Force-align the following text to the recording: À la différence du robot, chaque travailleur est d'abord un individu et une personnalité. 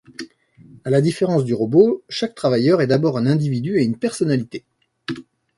À 0.83 0.89
la 0.89 0.99
différence 0.99 1.43
du 1.45 1.53
robot, 1.53 2.01
chaque 2.09 2.33
travailleur 2.33 2.81
est 2.81 2.87
d'abord 2.87 3.19
un 3.19 3.27
individu 3.27 3.77
et 3.77 3.83
une 3.83 3.99
personnalité. 3.99 4.63